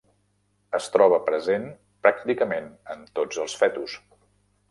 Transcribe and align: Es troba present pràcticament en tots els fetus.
Es 0.77 0.87
troba 0.95 1.19
present 1.25 1.67
pràcticament 2.07 2.71
en 2.95 3.05
tots 3.19 3.43
els 3.45 3.57
fetus. 3.63 3.99